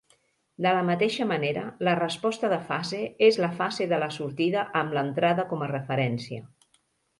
[0.65, 4.99] De la mateixa manera, la resposta de fase és la fase de la sortida amb
[4.99, 6.45] l'entrada com a referència.